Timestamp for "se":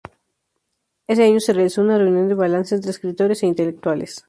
1.39-1.53